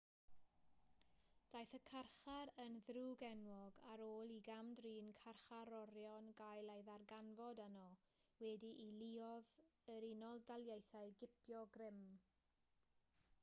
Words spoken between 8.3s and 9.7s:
wedi i luoedd